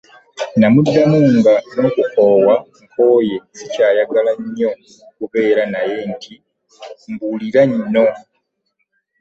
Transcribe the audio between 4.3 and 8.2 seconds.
nnyo kubeera naye nti, "mbuulira nno"